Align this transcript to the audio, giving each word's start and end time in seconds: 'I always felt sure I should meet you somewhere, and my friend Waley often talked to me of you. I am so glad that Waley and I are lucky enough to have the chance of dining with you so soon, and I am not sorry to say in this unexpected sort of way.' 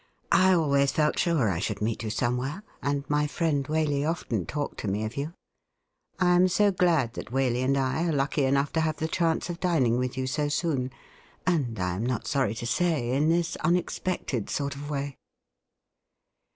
'I 0.47 0.53
always 0.53 0.91
felt 0.91 1.19
sure 1.19 1.47
I 1.51 1.59
should 1.59 1.79
meet 1.79 2.01
you 2.01 2.09
somewhere, 2.09 2.63
and 2.81 3.07
my 3.07 3.27
friend 3.27 3.63
Waley 3.67 4.03
often 4.03 4.47
talked 4.47 4.79
to 4.79 4.87
me 4.87 5.03
of 5.05 5.15
you. 5.15 5.35
I 6.19 6.33
am 6.33 6.47
so 6.47 6.71
glad 6.71 7.13
that 7.13 7.31
Waley 7.31 7.63
and 7.63 7.77
I 7.77 8.05
are 8.05 8.11
lucky 8.11 8.45
enough 8.45 8.73
to 8.73 8.81
have 8.81 8.97
the 8.97 9.07
chance 9.07 9.47
of 9.47 9.59
dining 9.59 9.99
with 9.99 10.17
you 10.17 10.25
so 10.25 10.47
soon, 10.47 10.89
and 11.45 11.79
I 11.79 11.93
am 11.93 12.03
not 12.03 12.25
sorry 12.25 12.55
to 12.55 12.65
say 12.65 13.11
in 13.11 13.29
this 13.29 13.57
unexpected 13.57 14.49
sort 14.49 14.73
of 14.73 14.89
way.' 14.89 15.17